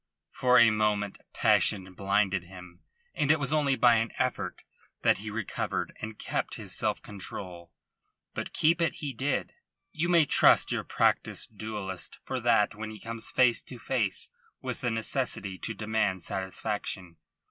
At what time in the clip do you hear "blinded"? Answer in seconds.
1.93-2.45